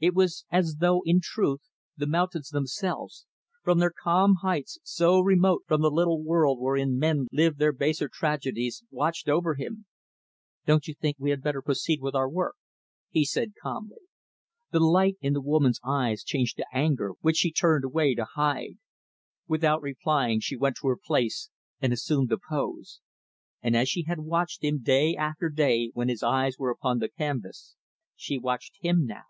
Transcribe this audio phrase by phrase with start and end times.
[0.00, 1.62] It was as though, in truth,
[1.96, 3.24] the mountains, themselves,
[3.62, 8.06] from their calm heights so remote from the little world wherein men live their baser
[8.12, 9.86] tragedies, watched over him.
[10.66, 12.54] "Don't you think we had better proceed with our work?"
[13.08, 14.02] he said calmly.
[14.72, 18.76] The light in the woman's eyes changed to anger which she turned away to hide.
[19.48, 21.48] Without replying, she went to her place
[21.80, 23.00] and assumed the pose;
[23.62, 27.08] and, as she had watched him day after day when his eyes were upon the
[27.08, 27.74] canvas,
[28.14, 29.22] she watched him now.